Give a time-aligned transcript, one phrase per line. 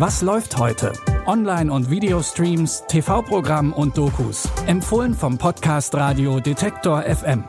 [0.00, 0.94] Was läuft heute?
[1.26, 4.48] Online- und Videostreams, TV-Programm und Dokus.
[4.66, 7.44] Empfohlen vom Podcast Radio Detektor FM.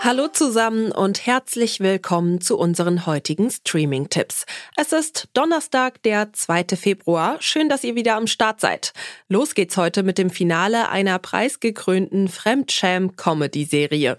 [0.00, 4.46] Hallo zusammen und herzlich willkommen zu unseren heutigen Streaming-Tipps.
[4.76, 6.76] Es ist Donnerstag, der 2.
[6.76, 7.38] Februar.
[7.40, 8.92] Schön, dass ihr wieder am Start seid.
[9.28, 14.18] Los geht's heute mit dem Finale einer preisgekrönten Fremdscham-Comedy-Serie.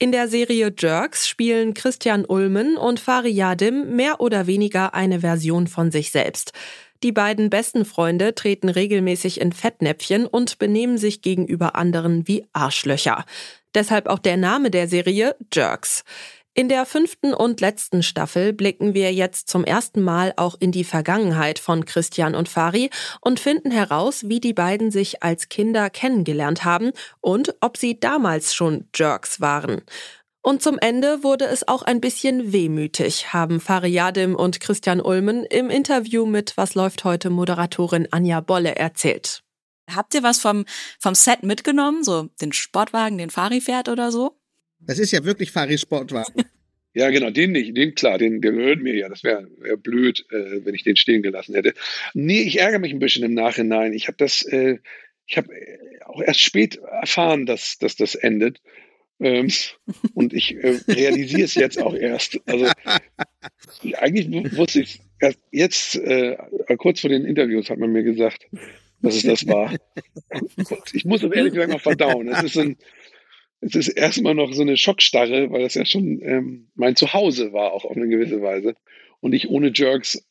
[0.00, 5.66] In der Serie Jerks spielen Christian Ulmen und Fari Yadim mehr oder weniger eine Version
[5.66, 6.52] von sich selbst.
[7.02, 13.24] Die beiden besten Freunde treten regelmäßig in Fettnäpfchen und benehmen sich gegenüber anderen wie Arschlöcher.
[13.74, 16.04] Deshalb auch der Name der Serie Jerks.
[16.58, 20.82] In der fünften und letzten Staffel blicken wir jetzt zum ersten Mal auch in die
[20.82, 26.64] Vergangenheit von Christian und Fari und finden heraus, wie die beiden sich als Kinder kennengelernt
[26.64, 29.82] haben und ob sie damals schon Jerks waren.
[30.42, 35.70] Und zum Ende wurde es auch ein bisschen wehmütig, haben Fariadim und Christian Ulmen im
[35.70, 39.44] Interview mit Was läuft heute Moderatorin Anja Bolle erzählt.
[39.94, 40.64] Habt ihr was vom,
[40.98, 42.02] vom Set mitgenommen?
[42.02, 44.37] So den Sportwagen, den Fari fährt oder so?
[44.80, 46.34] Das ist ja wirklich Faris Sportwagen.
[46.94, 47.76] Ja, genau, den nicht.
[47.76, 49.08] Den, klar, den, der gehört mir ja.
[49.08, 51.74] Das wäre wär blöd, äh, wenn ich den stehen gelassen hätte.
[52.12, 53.92] Nee, ich ärgere mich ein bisschen im Nachhinein.
[53.92, 54.78] Ich habe das, äh,
[55.26, 55.48] ich habe
[56.06, 58.60] auch erst spät erfahren, dass, dass das endet.
[59.20, 59.48] Ähm,
[60.14, 62.40] und ich äh, realisiere es jetzt auch erst.
[62.46, 62.66] Also
[63.98, 66.36] eigentlich wusste ich es erst jetzt, äh,
[66.78, 68.46] kurz vor den Interviews hat man mir gesagt,
[69.02, 69.72] dass es das war.
[70.30, 72.28] Und ich muss es ehrlich gesagt noch verdauen.
[72.28, 72.76] Es ist, ein,
[73.60, 77.72] es ist erstmal noch so eine Schockstarre, weil das ja schon ähm, mein Zuhause war,
[77.72, 78.74] auch auf eine gewisse Weise.
[79.20, 80.24] Und ich ohne Jerks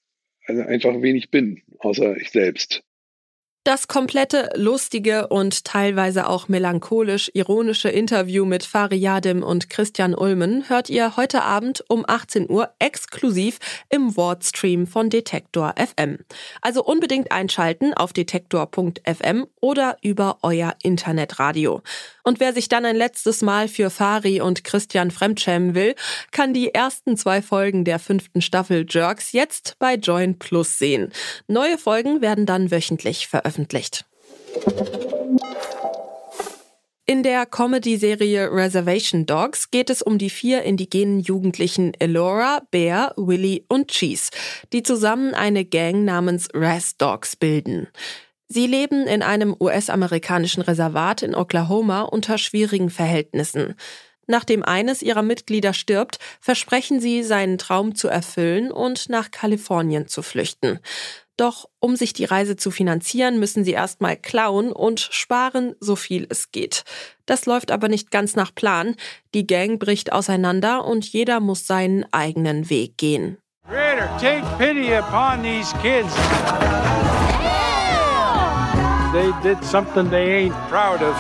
[0.46, 2.84] also einfach wenig bin, außer ich selbst.
[3.68, 10.90] Das komplette lustige und teilweise auch melancholisch ironische Interview mit Fariadim und Christian Ulmen hört
[10.90, 16.20] ihr heute Abend um 18 Uhr exklusiv im Wordstream von Detektor FM.
[16.62, 21.82] Also unbedingt einschalten auf detektor.fm oder über euer Internetradio.
[22.24, 25.96] Und wer sich dann ein letztes Mal für Fari und Christian fremdschämen will,
[26.32, 31.12] kann die ersten zwei Folgen der fünften Staffel Jerks jetzt bei Join Plus sehen.
[31.48, 34.06] Neue Folgen werden dann wöchentlich veröffentlicht veröffentlicht.
[37.10, 43.66] In der Comedy-Serie Reservation Dogs geht es um die vier indigenen Jugendlichen Elora, Bear, Willy
[43.70, 44.30] und Cheese,
[44.74, 47.88] die zusammen eine Gang namens Raz Dogs bilden.
[48.50, 53.76] Sie leben in einem US-amerikanischen Reservat in Oklahoma unter schwierigen Verhältnissen.
[54.26, 60.22] Nachdem eines ihrer Mitglieder stirbt, versprechen sie, seinen Traum zu erfüllen und nach Kalifornien zu
[60.22, 60.80] flüchten.
[61.38, 66.26] Doch um sich die Reise zu finanzieren, müssen sie erstmal klauen und sparen, so viel
[66.30, 66.84] es geht.
[67.28, 68.96] Das läuft aber nicht ganz nach Plan.
[69.36, 73.38] Die Gang bricht auseinander und jeder muss seinen eigenen Weg gehen.
[73.70, 76.12] Creator, take pity upon these kids.
[79.14, 81.16] They did something they ain't proud of.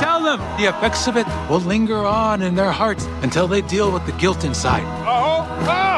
[0.00, 3.90] Tell them the effects of it will linger on in their hearts until they deal
[3.92, 4.84] with the guilt inside.
[5.06, 5.91] Oh, oh,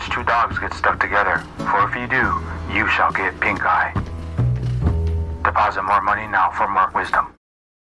[0.00, 1.42] watch two dogs get stuck together.
[1.58, 2.40] For if you do,
[2.74, 3.92] you shall get pink eye.
[5.44, 7.26] Deposit more money now for more wisdom.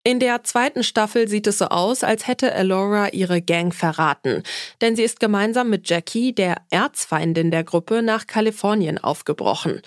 [0.05, 4.43] In der zweiten Staffel sieht es so aus, als hätte Elora ihre Gang verraten.
[4.81, 9.83] Denn sie ist gemeinsam mit Jackie, der Erzfeindin der Gruppe, nach Kalifornien aufgebrochen.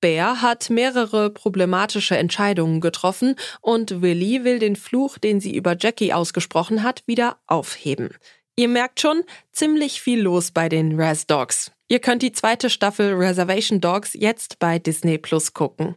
[0.00, 6.14] Bear hat mehrere problematische Entscheidungen getroffen und Willy will den Fluch, den sie über Jackie
[6.14, 8.14] ausgesprochen hat, wieder aufheben.
[8.56, 11.72] Ihr merkt schon, ziemlich viel los bei den Raz Dogs.
[11.88, 15.96] Ihr könnt die zweite Staffel Reservation Dogs jetzt bei Disney Plus gucken.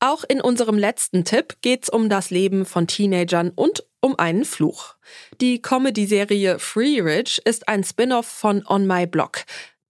[0.00, 4.94] Auch in unserem letzten Tipp geht's um das Leben von Teenagern und um einen Fluch.
[5.40, 9.44] Die Comedy-Serie Free Rich ist ein Spin-off von On My Block.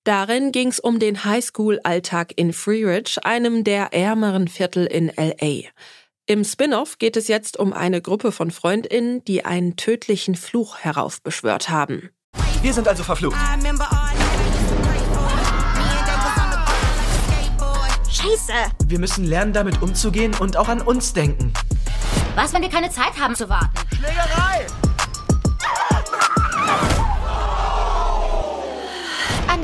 [0.05, 5.69] Darin ging's um den Highschool-Alltag in Free Ridge, einem der ärmeren Viertel in LA.
[6.29, 11.69] Im Spin-off geht es jetzt um eine Gruppe von Freundinnen, die einen tödlichen Fluch heraufbeschwört
[11.69, 12.11] haben.
[12.63, 13.37] Wir sind also verflucht.
[18.11, 18.53] Scheiße.
[18.87, 21.53] Wir müssen lernen, damit umzugehen und auch an uns denken.
[22.35, 23.71] Was, wenn wir keine Zeit haben zu warten?
[23.95, 24.67] Schlägerei!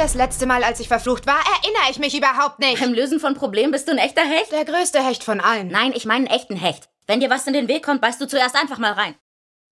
[0.03, 2.81] Das letzte Mal, als ich verflucht war, erinnere ich mich überhaupt nicht.
[2.81, 4.51] Beim Lösen von Problemen bist du ein echter Hecht?
[4.51, 5.69] Der größte Hecht von allen.
[5.69, 6.89] Nein, ich meine einen echten Hecht.
[7.07, 9.15] Wenn dir was in den Weg kommt, beißt du zuerst einfach mal rein.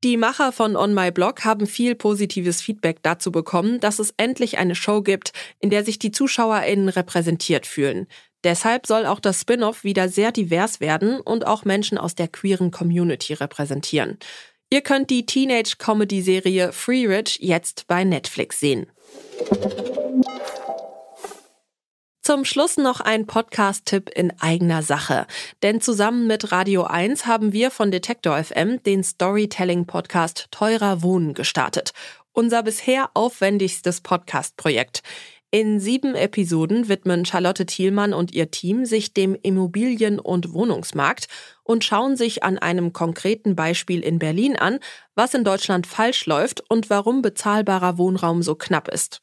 [0.04, 4.58] Die Macher von On My Blog haben viel positives Feedback dazu bekommen, dass es endlich
[4.58, 8.06] eine Show gibt, in der sich die ZuschauerInnen repräsentiert fühlen.
[8.44, 12.70] Deshalb soll auch das Spin-off wieder sehr divers werden und auch Menschen aus der queeren
[12.70, 14.16] Community repräsentieren.
[14.72, 18.86] Ihr könnt die Teenage-Comedy-Serie Free Rich jetzt bei Netflix sehen.
[22.22, 25.26] Zum Schluss noch ein Podcast-Tipp in eigener Sache.
[25.62, 31.92] Denn zusammen mit Radio 1 haben wir von Detektor FM den Storytelling-Podcast Teurer Wohnen gestartet.
[32.32, 35.02] Unser bisher aufwendigstes Podcast-Projekt.
[35.52, 41.26] In sieben Episoden widmen Charlotte Thielmann und ihr Team sich dem Immobilien- und Wohnungsmarkt
[41.64, 44.78] und schauen sich an einem konkreten Beispiel in Berlin an,
[45.16, 49.22] was in Deutschland falsch läuft und warum bezahlbarer Wohnraum so knapp ist.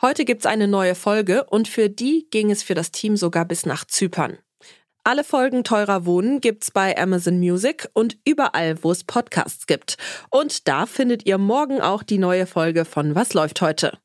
[0.00, 3.66] Heute gibt's eine neue Folge und für die ging es für das Team sogar bis
[3.66, 4.38] nach Zypern.
[5.10, 9.96] Alle Folgen Teurer Wohnen gibt's bei Amazon Music und überall, wo es Podcasts gibt.
[10.30, 13.98] Und da findet ihr morgen auch die neue Folge von Was läuft heute?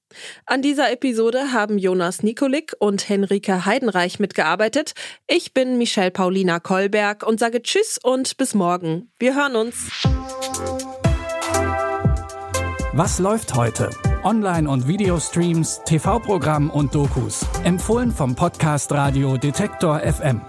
[0.48, 4.96] An dieser Episode haben Jonas Nikolik und Henrike Heidenreich mitgearbeitet.
[5.28, 9.12] Ich bin Michelle Paulina Kolberg und sage Tschüss und bis morgen.
[9.20, 9.92] Wir hören uns.
[12.94, 13.92] Was läuft heute?
[14.24, 17.46] Online- und Videostreams, TV-Programm und Dokus.
[17.64, 20.42] Empfohlen vom Podcast Radio Detektor FM.